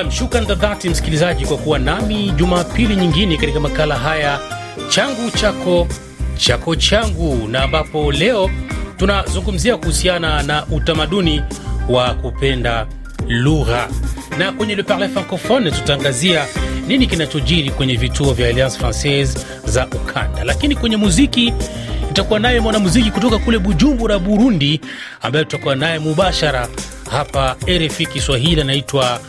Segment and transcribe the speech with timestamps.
[0.00, 4.40] Nam, shukran za dhati msikilizaji kwa kuwa nami Jumapili nyingine katika makala haya
[4.88, 5.88] changu chako
[6.36, 8.50] chako changu, na ambapo leo
[8.96, 11.42] tunazungumzia kuhusiana na utamaduni
[11.88, 12.86] wa kupenda
[13.28, 13.88] lugha,
[14.38, 16.44] na kwenye Le Parle Francophone tutaangazia
[16.86, 21.54] nini kinachojiri kwenye vituo vya Alliance Francaise za ukanda, lakini kwenye muziki
[22.10, 24.80] itakuwa naye mwanamuziki kutoka kule Bujumbura, Burundi,
[25.22, 26.68] ambaye tutakuwa naye mubashara
[27.10, 29.20] hapa RFI Kiswahili, anaitwa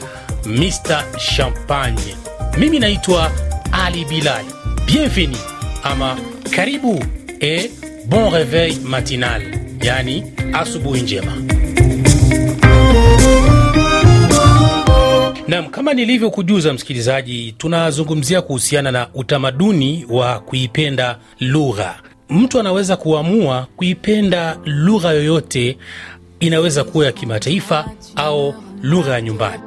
[0.45, 1.03] Mr
[1.35, 2.15] Champagne.
[2.57, 3.31] Mimi naitwa
[3.71, 4.45] Ali Bilal.
[4.85, 5.37] Bienvenue
[5.83, 6.17] ama
[6.55, 7.03] karibu
[7.39, 7.71] e
[8.05, 9.41] bon reveil matinal,
[9.81, 10.23] yani
[10.53, 11.31] asubuhi njema.
[15.47, 21.95] Nam, kama nilivyokujuza msikilizaji, tunazungumzia kuhusiana na utamaduni wa kuipenda lugha.
[22.29, 25.77] Mtu anaweza kuamua kuipenda lugha yoyote,
[26.39, 29.63] inaweza kuwa ya kimataifa au lugha ya nyumbani.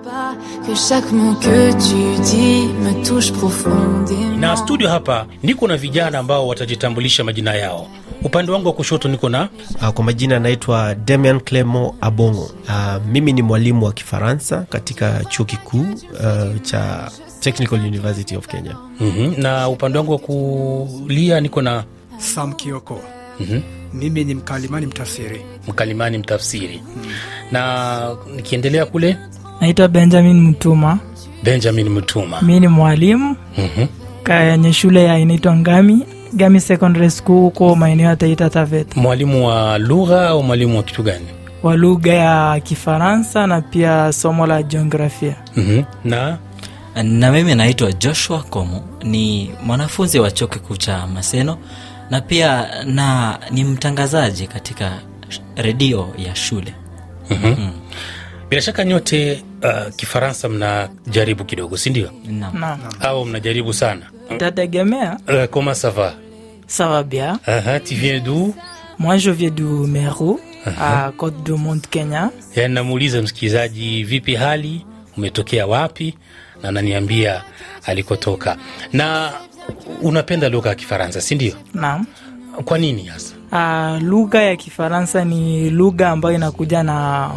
[4.40, 7.86] Na studio hapa niko na vijana ambao watajitambulisha majina yao.
[8.22, 9.48] Upande wangu wa kushoto niko na
[9.82, 12.50] Uh, kwa majina anaitwa Damian Clemo Abongo.
[12.68, 18.76] Uh, mimi ni mwalimu wa Kifaransa katika chuo kikuu uh, cha Technical University of Kenya.
[19.00, 19.34] mm-hmm.
[19.42, 21.84] na upande wangu wa kulia niko na
[22.18, 23.00] Sam Kioko.
[23.95, 25.41] Mimi ni mkalimani mtafsiri.
[25.69, 26.83] mkalimani mtafsiri
[27.53, 29.17] na nikiendelea kule
[29.61, 30.98] Naitwa Benjamin Mtuma,
[31.42, 32.42] Benjamin Mtuma.
[32.42, 33.87] mi ni mwalimu Mhm.
[34.27, 39.78] kwenye shule ya inaitwa Ngami Gami Secondary School huko maeneo ya Taita Taveta, Mwalimu wa
[39.78, 41.27] lugha au mwalimu wa kitu gani?
[41.62, 45.37] wa lugha ya Kifaransa na pia somo la jiografia.
[45.56, 45.83] Mhm.
[46.05, 46.39] na
[47.03, 51.59] na mimi naitwa joshua komu ni mwanafunzi wa chuo kikuu cha maseno
[52.10, 54.92] na pia na ni mtangazaji katika
[55.56, 56.74] redio ya shule
[58.50, 62.10] bila shaka nyote uh, Kifaransa mnajaribu kidogo, si ndio?
[62.25, 62.59] Naam.
[62.60, 64.06] Naam, Au mnajaribu sana?
[64.38, 65.19] Tategemea.
[65.28, 66.15] Uh, comment ça va?
[66.69, 67.38] Ça va bien.
[67.47, 67.81] Uh-huh.
[67.81, 68.54] Tu viens d'où?
[68.98, 70.38] Moi je viens du Meru
[70.81, 72.31] à Cote du Monde, Kenya.
[72.56, 74.86] Yani namuuliza msikilizaji, vipi hali,
[75.16, 76.15] umetokea wapi,
[76.62, 77.42] na ananiambia
[77.86, 78.56] alikotoka.
[78.92, 79.32] Na
[80.02, 81.54] unapenda lugha ya Kifaransa, si ndio?
[81.75, 82.06] Naam.
[82.64, 83.34] Kwa nini hasa?
[83.52, 87.30] Uh, lugha ya Kifaransa ni lugha ambayo inakuja na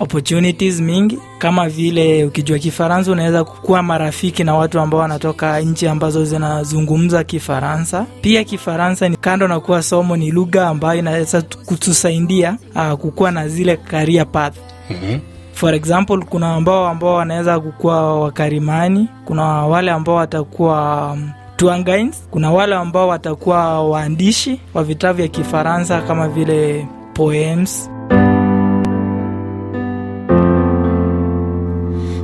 [0.00, 6.24] opportunities mingi, kama vile ukijua Kifaransa unaweza kuwa marafiki na watu ambao wanatoka nchi ambazo
[6.24, 8.06] zinazungumza Kifaransa.
[8.20, 13.48] Pia Kifaransa ni kando na kuwa somo, ni lugha ambayo inaweza kutusaidia uh, kukuwa na
[13.48, 14.54] zile career path
[14.90, 15.18] Mhm.
[15.54, 21.30] for example kuna ambao ambao wanaweza kukuwa wakarimani kuna wale ambao watakuwa um,
[21.70, 27.90] guides kuna wale ambao watakuwa waandishi wa vitabu vya kifaransa kama vile poems.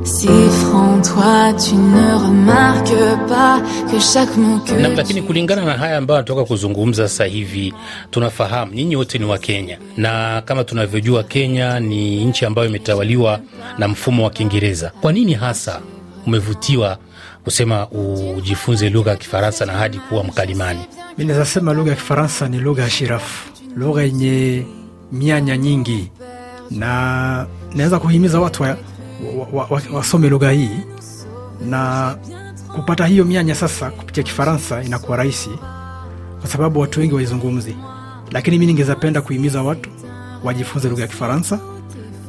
[0.03, 3.61] Si franc, toi, tu ne remarques pas
[3.91, 7.73] que chaque mot que Nam, lakini kulingana na haya ambayo anatoka kuzungumza sasa hivi,
[8.11, 13.39] tunafahamu nyinyi wote ni wa Kenya, na kama tunavyojua Kenya ni nchi ambayo imetawaliwa
[13.77, 14.91] na mfumo wa Kiingereza.
[15.01, 15.79] Kwa nini hasa
[16.27, 16.97] umevutiwa
[17.49, 17.87] kusema
[18.37, 20.79] ujifunze lugha ya Kifaransa na hadi kuwa mkalimani?
[21.17, 24.65] Mi naweza sema lugha ya Kifaransa ni lugha ya shirafu, lugha yenye
[25.11, 26.11] mianya nyingi,
[26.71, 28.77] na naweza kuhimiza watu wa,
[29.53, 30.69] wa, wa, wasome lugha hii
[31.69, 32.15] na
[32.75, 33.55] kupata hiyo mianya.
[33.55, 35.49] Sasa kupitia Kifaransa inakuwa rahisi
[36.39, 37.75] kwa sababu watu wengi waizungumzi,
[38.31, 39.89] lakini mi ningeza penda kuhimiza watu
[40.43, 41.59] wajifunze lugha ya Kifaransa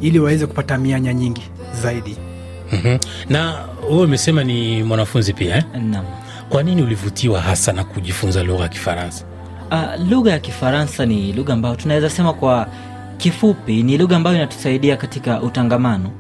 [0.01, 1.43] ili waweze kupata mianya nyingi
[1.83, 2.30] zaidi.
[2.73, 2.99] Mhm.
[3.29, 5.65] Na wewe umesema ni mwanafunzi pia eh?
[5.83, 6.05] Naam.
[6.49, 9.25] Kwa nini ulivutiwa hasa na kujifunza lugha ya Kifaransa?
[9.71, 12.67] Uh, lugha ya Kifaransa ni lugha ambayo tunaweza sema kwa
[13.19, 16.11] kifupi ni lugha ambayo inatusaidia katika utangamano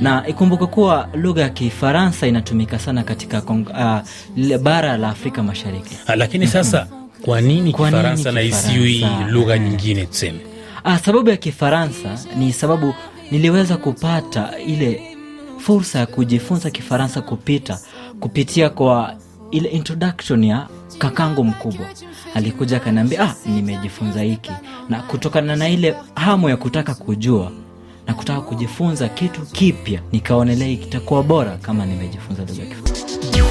[0.00, 4.00] na ikumbuke kuwa lugha ya Kifaransa inatumika sana katika kong-
[4.52, 5.96] uh, bara la Afrika Mashariki.
[6.06, 6.86] Ha, Lakini sasa
[7.24, 10.38] kwa nini Kwa nini Kifaransa na isiwi lugha nyingine tuseme?
[10.84, 12.94] Ah, sababu ya Kifaransa ni sababu
[13.30, 15.02] niliweza kupata ile
[15.58, 17.78] fursa ya kujifunza Kifaransa kupita
[18.20, 19.14] kupitia kwa
[19.50, 20.68] ile introduction ya
[20.98, 21.86] kakangu mkubwa.
[22.34, 24.52] Alikuja akaniambia, ah, nimejifunza hiki,
[24.88, 27.52] na kutokana na ile hamu ya kutaka kujua
[28.06, 33.47] na kutaka kujifunza kitu kipya, nikaonelea kitakuwa bora kama nimejifunza lugha Kifaransa.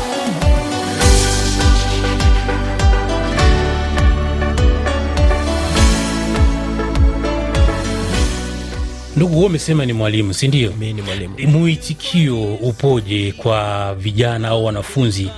[9.18, 10.72] Ndugu, wewe umesema ni mwalimu, si ndio?
[10.72, 11.36] Mimi ni mwalimu.
[11.48, 15.30] Mwitikio upoje kwa vijana au wanafunzi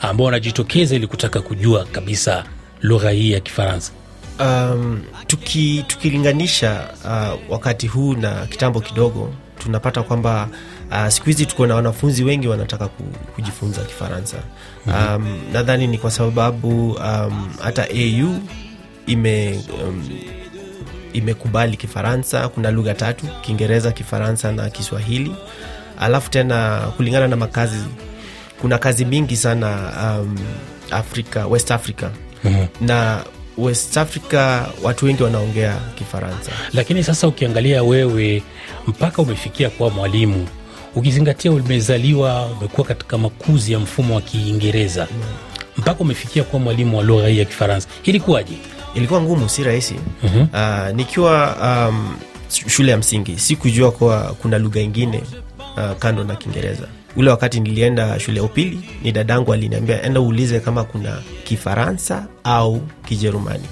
[0.00, 2.44] ambao wanajitokeza ili kutaka kujua kabisa
[2.82, 3.92] lugha hii ya Kifaransa?
[4.40, 10.48] Um, tuki, tukilinganisha uh, wakati huu na kitambo kidogo tunapata kwamba
[10.90, 12.88] uh, siku hizi tuko na wanafunzi wengi wanataka
[13.34, 14.36] kujifunza kifaransa
[14.86, 18.38] um, nadhani ni kwa sababu um, hata au
[19.06, 20.08] ime um,
[21.12, 25.34] imekubali kifaransa kuna lugha tatu kiingereza kifaransa na kiswahili.
[26.00, 27.78] Alafu tena kulingana na makazi
[28.60, 30.38] kuna kazi mingi sana um,
[30.90, 32.08] afrika west africa.
[32.44, 32.86] Mm-hmm.
[32.86, 33.24] na
[33.58, 36.50] west africa watu wengi wanaongea kifaransa.
[36.72, 38.42] Lakini sasa ukiangalia wewe
[38.86, 40.48] mpaka umefikia kuwa mwalimu
[40.94, 45.08] ukizingatia umezaliwa umekuwa katika makuzi ya mfumo wa kiingereza.
[45.76, 48.54] Mpaka umefikia kuwa mwalimu wa lugha hii ya kifaransa ilikuwaje
[48.98, 49.94] ilikuwa ngumu si rahisi.
[50.22, 50.40] Mhm.
[50.40, 51.56] uh, nikiwa
[51.88, 52.16] um,
[52.48, 55.22] shule ya msingi sikujua kuwa kuna lugha ingine
[55.76, 56.88] uh, kando na kiingereza.
[57.16, 62.80] Ule wakati nilienda shule ya upili ni dadangu aliniambia enda uulize kama kuna kifaransa au
[63.08, 63.64] kijerumani.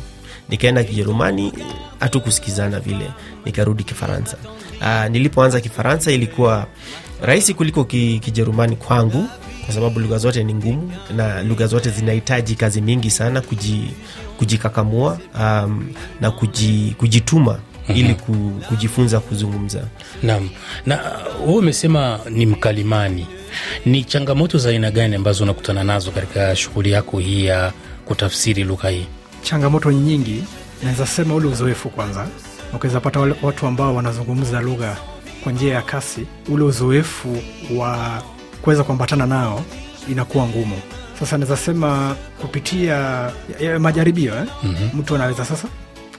[0.48, 1.52] Nikaenda kijerumani
[2.00, 3.10] hatukusikizana vile
[3.44, 4.36] nikarudi kifaransa.
[4.80, 6.66] Uh, nilipoanza kifaransa ilikuwa
[7.22, 9.24] rahisi kuliko ki, kijerumani kwangu
[9.66, 13.90] kwa sababu lugha zote ni ngumu na lugha zote zinahitaji kazi mingi sana kuji,
[14.38, 15.88] kujikakamua um,
[16.20, 17.58] na kuji, kujituma
[17.88, 18.14] ili
[18.68, 19.84] kujifunza kuzungumza.
[20.22, 20.48] Naam,
[20.86, 20.96] na
[21.40, 23.26] uh, wewe umesema ni mkalimani.
[23.86, 27.72] Ni changamoto za aina gani ambazo unakutana nazo katika shughuli yako hii ya
[28.04, 29.06] kutafsiri lugha hii?
[29.42, 30.44] changamoto nyingi.
[30.82, 32.26] Naweza sema ule uzoefu kwanza.
[32.74, 34.96] Ukiweza pata watu ambao wanazungumza lugha
[35.44, 37.38] kwa njia ya kasi ule uzoefu
[37.76, 38.22] wa
[38.62, 39.62] kuweza kuambatana nao
[40.10, 40.76] inakuwa ngumu
[41.20, 43.30] sasa naweza sema kupitia
[43.78, 44.44] majaribio eh?
[44.62, 45.00] mm-hmm.
[45.00, 45.68] mtu anaweza sasa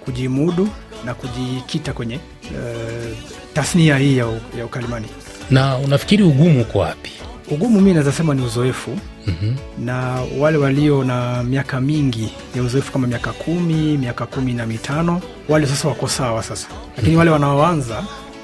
[0.06, 0.69] kujimudu
[1.06, 3.18] na kujikita kwenye uh,
[3.54, 4.25] tasnia hii ya,
[4.57, 5.07] ya ukalimani
[5.51, 7.12] Na unafikiri ugumu uko wapi?
[7.51, 9.56] ugumu mi naweza sema ni uzoefu Mhm.
[9.86, 15.22] na wale walio na miaka mingi ya uzoefu kama miaka kumi miaka kumi na mitano
[15.50, 16.68] wale sasa wako sawa sasa
[16.98, 18.04] lakini wale wanaoanza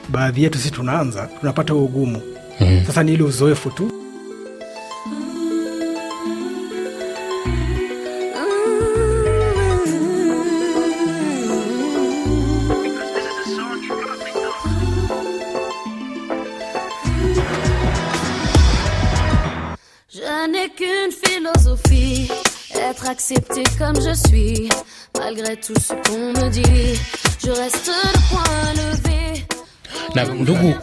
[0.10, 2.22] baadhi yetu si tunaanza tunapata huo ugumu
[2.60, 2.86] Mhm.
[2.86, 3.84] sasa ni ile uzoefu tu
[20.10, 22.30] Je n'ai qu'une philosophie,
[22.76, 24.70] être accepté comme je suis.
[25.18, 26.33] Malgré tout ce qu'on
[30.16, 30.74] Na ndugu,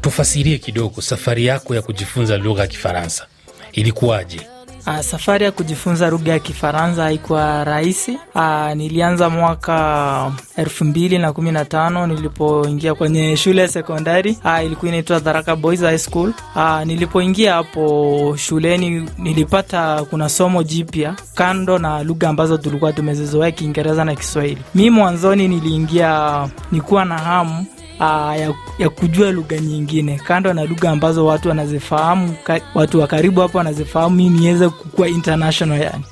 [0.00, 3.26] tufasirie kidogo safari yako ya kujifunza lugha ya Kifaransa
[3.72, 4.40] ilikuwaje?
[4.86, 8.18] Uh, safari ya kujifunza lugha ya Kifaransa haikuwa rahisi.
[8.34, 14.38] Uh, nilianza mwaka elfu mbili na kumi na tano nilipoingia kwenye shule ya sekondari.
[14.44, 16.32] Uh, ilikuwa inaitwa Tharaka Boys High School.
[16.56, 24.04] Uh, nilipoingia hapo shuleni nilipata kuna somo jipya kando na lugha ambazo tulikuwa tumezizoea Kiingereza
[24.04, 24.62] na Kiswahili.
[24.74, 27.66] Mi mwanzoni niliingia nikuwa na hamu
[28.00, 30.20] uh, ya, ya kujua lugha nyingine.
[30.26, 35.08] Kando na lugha ambazo watu wanazifahamu ka, watu wa karibu hapo wanazifahamu mi niweze kukua
[35.08, 36.04] international yani.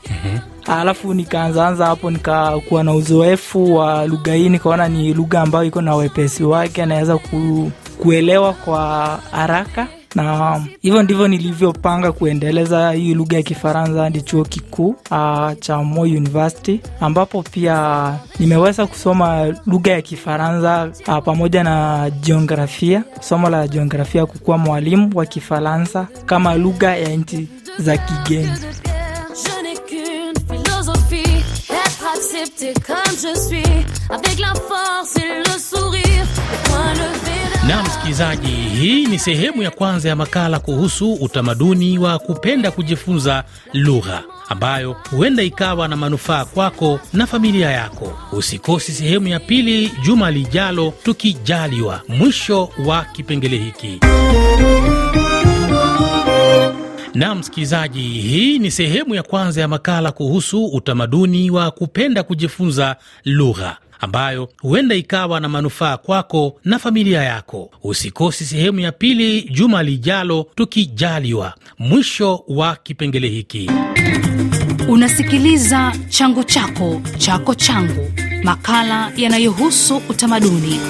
[0.67, 5.97] Alafu nikaanzaanza hapo nikakuwa na uzoefu wa lugha hii nikaona ni lugha ambayo iko na
[5.97, 7.71] wepesi wake anaweza ku,
[8.03, 14.89] kuelewa kwa haraka na hivyo ndivyo nilivyopanga kuendeleza hii lugha ya kifaransa hadi chuo kikuu
[15.11, 23.05] uh, cha Moi University ambapo pia nimeweza kusoma lugha ya kifaransa uh, pamoja na jiografia
[23.21, 28.51] somo la jiografia kukuwa mwalimu wa kifaransa kama lugha ya nchi za kigeni
[32.15, 32.75] accepté
[33.23, 33.87] je suis.
[34.11, 36.27] Avec la force et le sourire,
[36.99, 37.04] le.
[37.69, 44.23] Na msikilizaji, hii ni sehemu ya kwanza ya makala kuhusu utamaduni wa kupenda kujifunza lugha
[44.49, 48.19] ambayo huenda ikawa na manufaa kwako na familia yako.
[48.33, 54.01] Usikosi sehemu ya pili juma lijalo, tukijaliwa, mwisho wa kipengele hiki.
[57.15, 63.77] Na msikilizaji, hii ni sehemu ya kwanza ya makala kuhusu utamaduni wa kupenda kujifunza lugha
[64.01, 67.71] ambayo huenda ikawa na manufaa kwako na familia yako.
[67.83, 73.71] Usikosi sehemu ya pili juma lijalo, tukijaliwa, mwisho wa kipengele hiki.
[74.89, 80.81] Unasikiliza changu chako chako changu, makala yanayohusu utamaduni.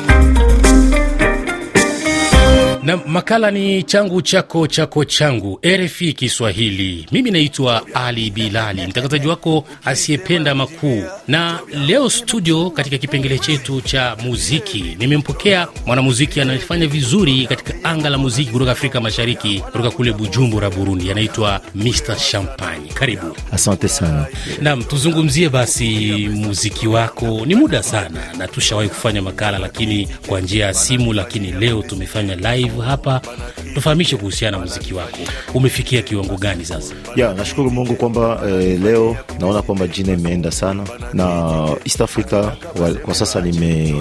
[2.84, 7.06] Na makala ni changu chako chako changu rfi kiswahili.
[7.12, 11.02] Mimi naitwa ali bilali mtangazaji wako asiyependa makuu.
[11.28, 14.96] Na leo studio katika kipengele chetu cha muziki.
[14.98, 21.10] Nimempokea mwanamuziki anayefanya vizuri katika anga la muziki kutoka afrika mashariki kutoka kule bujumbura burundi.
[21.10, 22.88] Anaitwa mr champagne.
[22.94, 23.36] Karibu.
[23.52, 24.26] Asante sana.
[24.62, 25.88] nam tuzungumzie basi
[26.34, 27.46] muziki wako.
[27.46, 32.34] Ni muda sana na tushawahi kufanya makala lakini kwa njia ya simu lakini leo tumefanya
[32.36, 33.20] live live hapa.
[33.74, 35.18] Tufahamishe kuhusiana na muziki wako,
[35.54, 36.94] umefikia kiwango gani sasa?
[37.16, 41.52] ya nashukuru mungu kwamba eh, leo naona kwamba jina imeenda sana na
[41.84, 42.32] east africa
[42.80, 43.94] wa, kwa sasa nime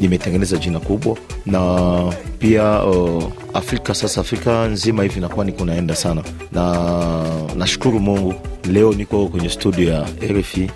[0.00, 1.16] nimetengeneza jina kubwa
[1.46, 7.24] na pia uh, afrika sasa afrika nzima hivi nakuwa niko naenda sana na
[7.56, 8.34] nashukuru mungu
[8.72, 10.70] leo niko kwenye studio ya rfi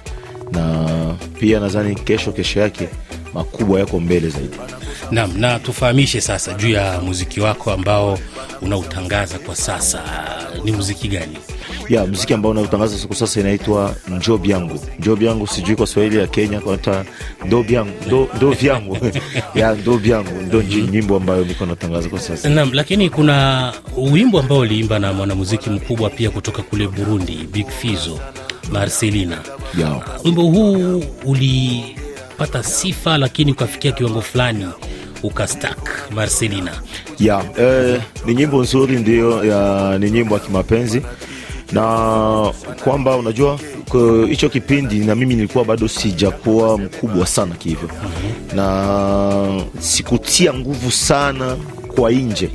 [0.52, 0.86] na
[1.40, 2.88] pia nadhani kesho kesho yake
[3.34, 4.56] makubwa yako mbele zaidi
[5.10, 8.18] Naam, na tufahamishe sasa juu ya muziki wako ambao
[8.62, 10.02] unautangaza kwa sasa.
[10.64, 11.36] Ni muziki gani?
[11.88, 16.26] ya mziki ambao unautangaza siku sasa inaitwa njob yangu njob yangu sijui kwa swahili ya
[16.26, 17.04] kenya kwata
[17.46, 18.96] ndob yangu ndo, ndo vyangu
[19.54, 24.58] ya ndob yangu ndo nyimbo ambayo niko natangaza kwa sasa Naam, lakini kuna wimbo ambao
[24.58, 28.18] uliimba na mwanamuziki mkubwa pia kutoka kule Burundi, Big Fizo,
[28.72, 29.38] Marcelina.
[30.24, 31.04] Wimbo huu
[32.42, 34.66] ulipata sifa, lakini ukafikia kiwango fulani
[35.22, 36.70] ukastak Marcelina.
[37.18, 41.02] ya eh, ni nyimbo nzuri ndio ya ni nyimbo ya kimapenzi.
[41.72, 42.52] Na
[42.84, 43.58] kwamba unajua
[43.88, 47.88] kwa kipindi na mimi nilikuwa bado sijakuwa mkubwa sana kihivyo
[48.54, 51.56] na sikutia nguvu sana
[51.96, 52.50] kwa nje.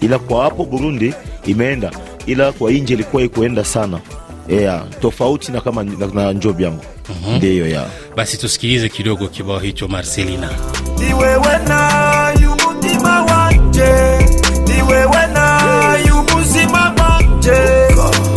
[0.00, 1.14] Ila kwa hapo burundi
[1.46, 1.90] imeenda.
[2.26, 4.00] Ila kwa nje ilikuwa ikuenda sana.
[4.48, 6.84] Yeah, tofauti na kama na, na njobi yangu
[7.36, 7.86] ndiyo ya.
[8.16, 10.48] Basi tusikilize kidogo kibao hicho Marcelina.
[10.98, 11.58] ni wewe
[13.22, 13.92] wanje.
[14.66, 15.26] Ni wewe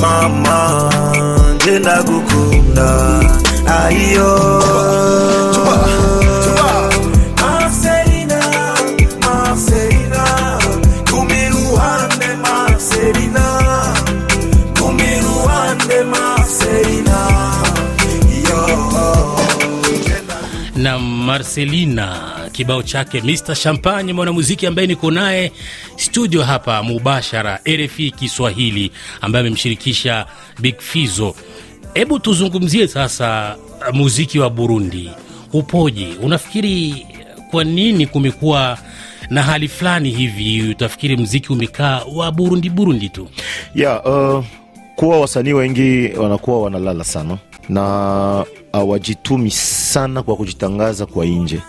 [0.01, 0.89] mama
[1.55, 3.19] nje ndagukunda
[3.83, 4.61] ayo
[21.25, 22.19] Marcelina
[22.51, 25.51] kibao chake Mr Champagne, mwanamuziki ambaye niko naye
[25.95, 28.91] studio hapa mubashara RFI Kiswahili,
[29.21, 30.25] ambaye amemshirikisha
[30.59, 31.35] Big Fizo.
[31.93, 33.55] Hebu tuzungumzie sasa
[33.93, 35.11] muziki wa Burundi
[35.53, 36.07] upoje?
[36.23, 37.05] Unafikiri
[37.51, 38.77] kwa nini kumekuwa
[39.29, 40.69] na hali fulani hivi?
[40.71, 43.27] Utafikiri mziki umekaa wa Burundi Burundi tu?
[43.75, 44.45] ya uh,
[44.95, 47.37] kuwa wasanii wengi wanakuwa wanalala sana
[47.69, 51.61] na hawajitumi sana kwa kujitangaza kwa nje.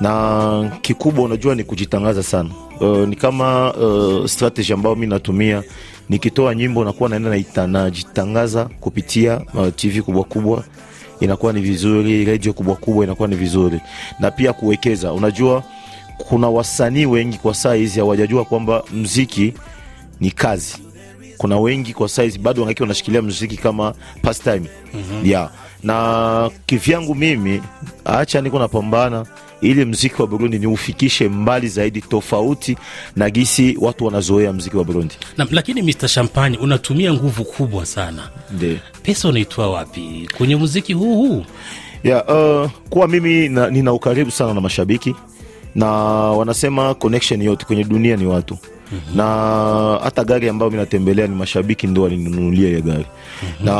[0.00, 2.50] Na kikubwa unajua ni kujitangaza sana.
[2.80, 5.62] Uh, ni kama uh, strategy ambayo mi natumia.
[6.08, 10.64] Nikitoa nyimbo nakuwa naenda najitangaza kupitia uh, tv kubwa kubwa.
[11.20, 13.80] Inakuwa ni vizuri redio kubwa kubwa inakuwa ni vizuri.
[14.20, 15.12] Na pia kuwekeza.
[15.12, 15.62] Unajua
[16.18, 19.54] kuna wasanii wengi kwa saa hizi hawajajua kwamba mziki
[20.20, 20.74] ni kazi.
[21.38, 24.68] Kuna wengi kwa saizi bado wangaki wanashikilia mziki kama pastime.
[24.94, 25.26] Mm-hmm.
[25.30, 25.50] yeah.
[25.84, 27.62] Na kivyangu mimi
[28.04, 29.26] acha niko napambana
[29.60, 32.76] ili mziki wa burundi niufikishe mbali zaidi tofauti
[33.16, 35.14] na gisi watu wanazoea mziki wa burundi.
[35.36, 40.28] Na, lakini Mr Champagne unatumia nguvu kubwa sana, ndio pesa unaitoa wapi?
[40.36, 41.44] Kwenye muziki huu huu?
[42.04, 45.14] yeah, uh, kuwa mimi na, nina ukaribu sana na mashabiki
[45.74, 45.86] na
[46.32, 48.58] wanasema connection yote kwenye dunia ni watu
[48.92, 49.16] mm-hmm.
[49.16, 49.24] na
[50.02, 53.06] hata gari ambayo mi natembelea ni mashabiki ndo walininunulia ya gari
[53.42, 53.66] mm-hmm.
[53.66, 53.74] na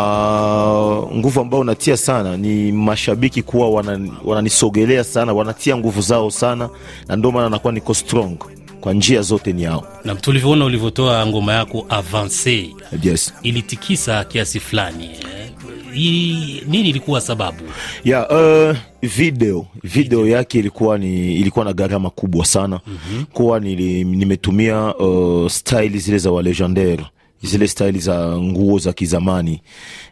[1.18, 6.68] nguvu ambayo natia sana ni mashabiki kuwa wana- wananisogelea sana wanatia nguvu zao sana
[7.08, 8.36] na ndio maana nakuwa niko strong
[8.80, 9.86] kwa njia zote ni yao.
[10.04, 12.70] na tulivyoona ulivyotoa ngoma yako avance
[13.02, 13.34] yes.
[13.42, 15.50] ilitikisa kiasi fulani eh.
[15.94, 17.58] Hii- nini ilikuwa sababu?
[18.04, 19.66] Ya uh, video.
[19.82, 22.80] Video yake ilikuwa ni ilikuwa na gharama kubwa sana.
[22.86, 23.24] Mm-hmm.
[23.24, 27.04] kuwa nili, nimetumia uh, style zile za walegendaire.
[27.42, 29.62] Zile style za nguo za kizamani.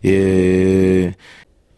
[0.04, 1.12] E,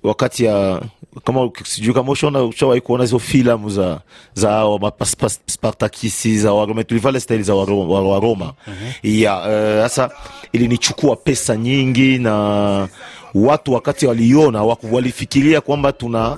[0.03, 0.83] wakati ya
[1.25, 4.01] kama sijui kama ushaona ushawahi kuona hizo filamu za
[4.35, 6.85] za pas- spartakisi za waroma.
[6.85, 8.53] Tulivale staili za waroma, Waroma.
[8.67, 9.21] Uh-huh.
[9.23, 10.11] ya sasa
[10.53, 12.89] ilinichukua pesa nyingi na
[13.35, 14.63] watu wakati waliona
[14.93, 16.37] walifikiria kwamba tuna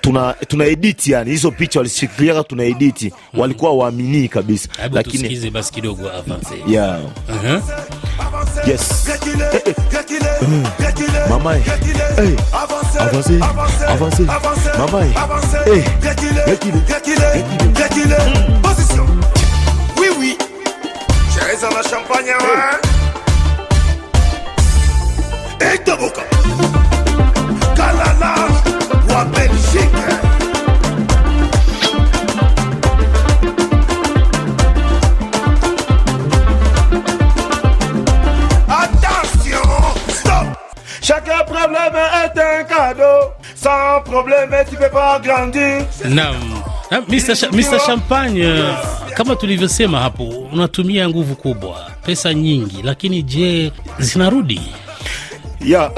[0.00, 5.72] tuna tuna edit yani hizo picha walifikiria tuna edit walikuwa waamini kabisa lakini tusikize basi
[5.72, 7.00] kidogo avance yeah.
[7.28, 7.60] uh-huh.
[8.70, 9.08] yes
[9.54, 9.74] Eh, eh.
[11.30, 11.62] Mama, eh.
[12.18, 12.98] Eh, avance
[13.88, 14.26] avancez.
[14.78, 15.84] Mama, eh.
[16.02, 16.42] gakile
[17.74, 18.16] gakile
[18.62, 19.06] Position.
[20.00, 20.36] Oui, oui.
[21.34, 22.30] Cheza na champagne,
[25.60, 25.74] hey.
[25.74, 26.22] Et Toboka.
[26.22, 26.37] Kalala
[29.18, 30.28] wa Belgique.
[41.02, 43.32] Chaque problème est un cadeau.
[43.54, 45.84] Sans problème, tu peux pas grandir.
[46.04, 46.36] Naam,
[46.90, 47.34] Na, Mr.
[47.52, 47.78] Mr.
[47.86, 48.44] Champagne,
[49.16, 54.60] kama tulivyosema hapo, unatumia nguvu kubwa, pesa nyingi, lakini je, zinarudi?
[55.60, 55.90] Ya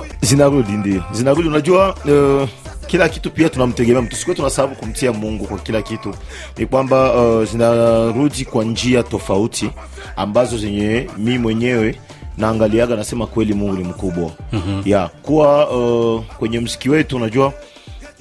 [0.00, 2.48] uh, zinarudi ndio zinarudi unajua uh,
[2.86, 4.16] kila kitu pia tunamtegemea mtu.
[4.16, 6.14] Sikuwe tunasababu kumtia mungu kwa kila kitu.
[6.58, 9.70] Ni kwamba uh, zinarudi kwa njia tofauti
[10.16, 12.00] ambazo zenye mi mwenyewe
[12.38, 14.30] naangaliaga nasema kweli mungu ni mkubwa.
[14.52, 14.82] Mm-hmm.
[14.84, 17.52] ya kuwa uh, kwenye mziki wetu unajua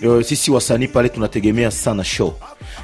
[0.06, 2.34] uh, sisi wasanii pale tunategemea sana show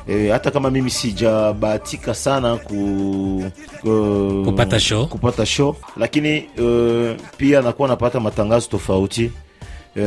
[0.10, 3.44] E, hata kama mimi sijabahatika sana ku,
[3.82, 5.06] ku, Kupata show.
[5.08, 6.30] kupata show lakini
[6.62, 9.32] e, pia nakuwa napata matangazo tofauti
[9.98, 10.02] e,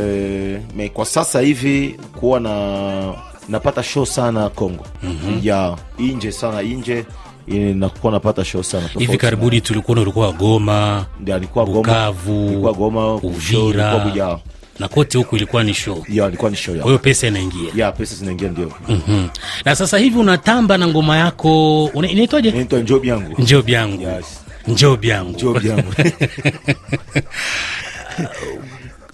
[0.76, 3.14] me kwa sasa hivi kuwa na
[3.49, 5.40] napata show sana Kongo mm-hmm.
[5.42, 7.04] ya inje sana inje
[7.47, 13.14] eh, nakuwa napata show sana Hivi karibuni tulikuwa ulikuwa Goma, Ndio, alikuwa Goma, Bukavu, Goma,
[13.14, 14.38] Uvira Buja.
[14.79, 17.71] Na kote huku ilikuwa ni show, ya ilikuwa ni show kwa hiyo pesa inaingia.
[17.75, 19.26] ya pesa zinaingia ndio Mhm.
[19.64, 22.49] Na sasa hivi unatamba na ngoma yako inaitwaje?
[22.49, 24.26] inaitwa Njobi yangu Njobi yangu, Yes.
[24.69, 25.31] Njob yangu.
[25.33, 25.93] Njobi yangu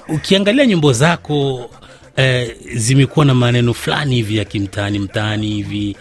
[0.14, 1.70] Ukiangalia nyimbo zako
[2.16, 5.96] eh, zimekuwa na maneno fulani hivi ya kimtaani mtaani hivi,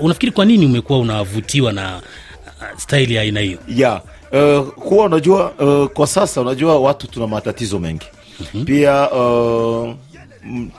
[0.00, 3.58] unafikiri kwa nini umekuwa unavutiwa na uh, staili ya aina hiyo?
[3.68, 8.06] ya uh, kuwa unajua uh, kwa sasa unajua watu tuna matatizo mengi
[8.40, 8.64] mm-hmm.
[8.64, 9.94] pia uh,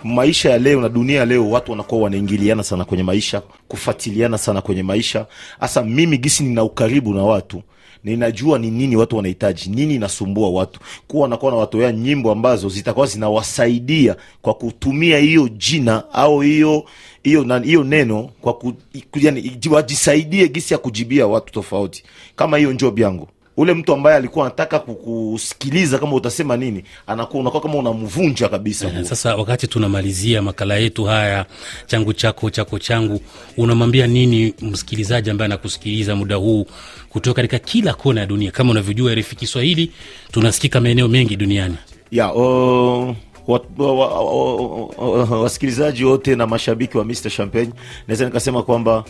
[0.04, 4.62] maisha ya leo na dunia ya leo watu wanakuwa wanaingiliana sana kwenye maisha kufatiliana sana
[4.62, 5.25] kwenye maisha.
[5.60, 7.62] Hasa mimi gisi nina ukaribu na watu
[8.04, 10.80] ninajua ni nini watu wanahitaji nini inasumbua watu.
[11.08, 16.84] Kuwa wanakuwa na watoea nyimbo ambazo zitakuwa zinawasaidia kwa kutumia hiyo jina au hiyo
[17.24, 18.74] hiyo hiyo neno kwa ku-
[19.16, 22.04] yani, wajisaidie gisi ya kujibia watu tofauti.
[22.36, 23.28] Kama hiyo njob yangu
[23.60, 29.04] ule mtu ambaye alikuwa anataka kukusikiliza kama utasema nini anakuwa unakuwa kama unamvunja kabisa Eh.
[29.04, 31.46] Sasa wakati tunamalizia makala yetu haya
[31.86, 33.22] changu chako chako changu,
[33.58, 36.66] unamwambia nini msikilizaji ambaye anakusikiliza muda huu
[37.10, 38.52] kutoka katika kila kona ya dunia?
[38.52, 39.91] Kama unavyojua RFI Kiswahili
[40.32, 41.76] tunasikika maeneo mengi duniani.
[42.12, 43.15] ya uh,
[43.48, 47.69] wa- wa- wa- wa- wa- wasikilizaji wote na mashabiki wa Mr Champagne,
[48.08, 49.04] naweza nikasema kwamba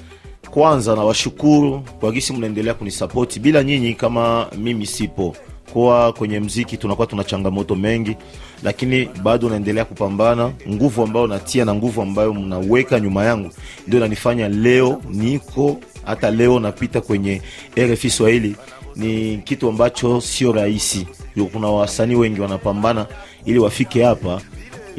[0.51, 3.39] kwanza nawashukuru kwa gisi mnaendelea kunisapoti.
[3.39, 5.35] Bila nyinyi kama mimi sipo
[5.73, 8.15] kuwa kwenye mziki, tunakuwa tuna changamoto mengi,
[8.63, 10.51] lakini bado naendelea kupambana.
[10.69, 13.49] Nguvu ambayo natia na nguvu ambayo mnaweka nyuma yangu
[13.87, 17.41] ndio nanifanya leo niko hata leo napita kwenye
[17.79, 18.55] RFI Swahili
[18.95, 21.07] ni kitu ambacho sio rahisi.
[21.53, 23.05] Kuna wasanii wengi wanapambana
[23.45, 24.41] ili wafike hapa,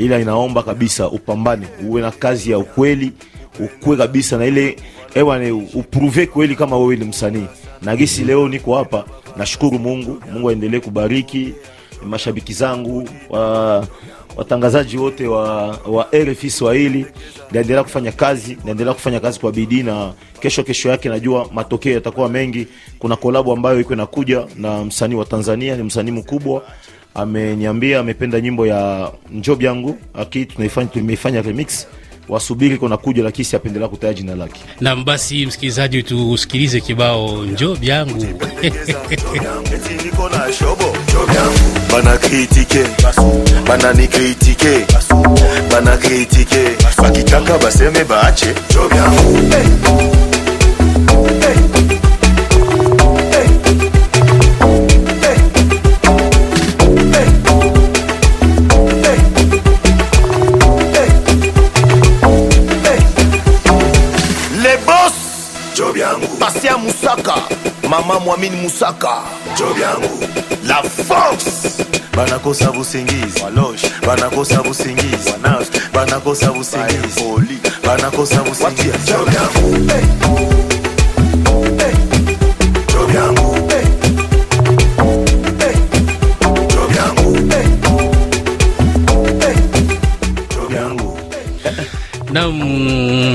[0.00, 3.12] ila inaomba kabisa upambane, uwe na kazi ya ukweli,
[3.60, 4.76] ukue kabisa na ile
[5.14, 7.46] ewa ni upruve kweli kama wewe ni msanii.
[7.82, 9.04] Na gisi leo niko hapa,
[9.36, 10.22] nashukuru Mungu.
[10.32, 11.54] Mungu aendelee kubariki
[12.06, 13.86] mashabiki zangu wa
[14.36, 17.06] watangazaji wote wa, wa RFI Swahili.
[17.52, 22.28] Naendelea kufanya kazi, naendelea kufanya kazi kwa bidii, na kesho kesho yake najua matokeo yatakuwa
[22.28, 22.66] mengi.
[22.98, 26.62] Kuna kolabo ambayo iko inakuja na msanii wa Tanzania, ni msanii mkubwa
[27.14, 31.86] ameniambia amependa nyimbo ya Njob yangu aki tunaifanya tumeifanya remix.
[32.28, 34.60] Wasubiri kuna kuja lakini siapendelea kutaja jina lake.
[34.80, 38.26] Nam, basi msikilizaji, tusikilize kibao njob yangu.
[41.92, 42.84] Bana kritike
[43.68, 44.86] bana ni kritike
[45.70, 46.64] bana kritike
[47.62, 48.54] baseme baache
[48.96, 49.40] yangu
[68.06, 69.22] Mama Mwamini Musaka.
[69.58, 70.24] Job yangu.
[70.66, 71.84] La Force.
[72.16, 73.40] Banakosa busingizi
[74.06, 75.32] banakosa busingizi
[75.94, 80.49] banakosa busingizi banakosa busingizi job yangu
[92.32, 92.62] Nam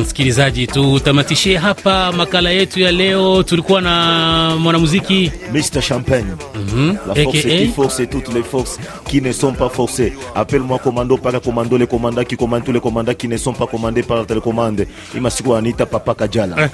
[0.01, 3.43] msikilizaji, tutamatishie hapa makala yetu ya leo.
[3.43, 6.95] Tulikuwa na mwanamuziki Mr Champagne Mhm.
[7.07, 7.57] La force AKA?
[7.65, 8.79] qui force toutes les forces
[9.09, 10.13] qui ne sont pas forcées.
[10.35, 13.67] Appelle-moi commando para commando les commandants qui commandent tous les commandants qui ne sont pas
[13.67, 14.87] commandés par la télécommande.
[15.15, 16.69] imasiku anita papa Kajala.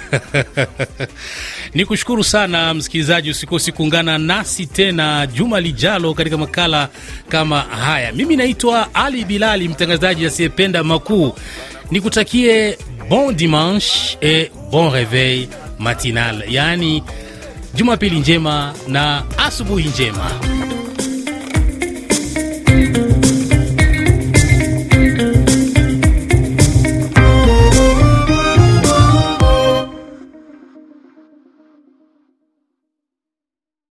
[1.76, 6.90] ni kushukuru sana msikilizaji, usikosi kuungana nasi tena juma lijalo katika makala
[7.30, 8.12] kama haya.
[8.12, 11.34] Mimi naitwa Ali Bilali, mtangazaji asiyependa makuu.
[11.92, 12.78] Nikutakie
[13.10, 15.48] bon dimanche et bon reveil
[15.80, 17.04] matinal, yaani
[17.76, 20.32] jumapili njema na asubuhi njema.